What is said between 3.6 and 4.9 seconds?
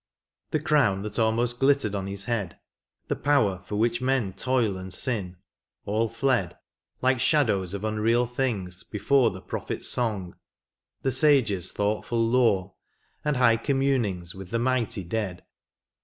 for which men toil